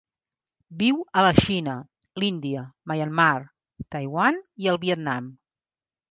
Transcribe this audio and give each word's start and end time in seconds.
Viu 0.77 1.01
a 1.19 1.25
la 1.25 1.33
Xina, 1.39 1.73
l'Índia, 2.23 2.63
Myanmar, 2.91 3.33
Taiwan 3.97 4.41
i 4.65 4.71
el 4.73 4.81
Vietnam. 4.87 5.29